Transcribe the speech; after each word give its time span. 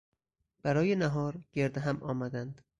برای 0.61 0.95
نهار 0.95 1.39
گرد 1.53 1.77
هم 1.77 2.03
آمدند. 2.03 2.61